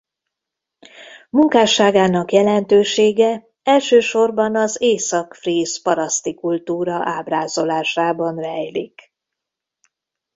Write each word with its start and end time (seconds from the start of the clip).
Munkásságának 1.29 2.31
jelentősége 2.31 3.47
elsősorban 3.63 4.55
az 4.55 4.81
észak-fríz 4.81 5.81
paraszti 5.81 6.33
kultúra 6.33 6.95
ábrázolásában 7.03 8.35
rejlik. 8.35 9.13